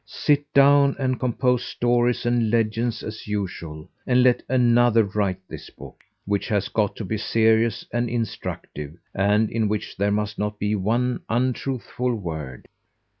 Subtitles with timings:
[0.07, 6.03] Sit down and compose stories and legends, as usual, and let another write this book,
[6.25, 10.73] which has got to be serious and instructive, and in which there must not be
[10.73, 12.67] one untruthful word."